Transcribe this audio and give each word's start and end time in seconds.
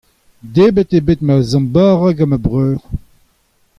debret 0.53 0.91
eo 0.97 1.05
bet 1.07 1.19
ma 1.27 1.35
zamm 1.49 1.67
bara 1.73 2.09
gant 2.17 2.29
ma 2.31 2.37
breur. 2.45 2.77